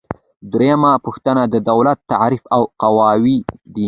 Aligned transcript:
دریمه 0.53 0.91
پوښتنه 1.05 1.41
د 1.53 1.55
دولت 1.69 1.97
تعریف 2.11 2.43
او 2.55 2.61
قواوې 2.81 3.37
دي. 3.73 3.79